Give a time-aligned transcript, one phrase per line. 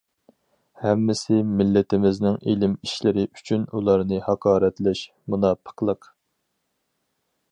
[0.83, 6.09] ھەممىسى مىللىتىمىزنىڭ ئىلىم ئىشلىرى ئۈچۈن، ئۇلارنى ھاقارەتلەش مۇناپىقلىق!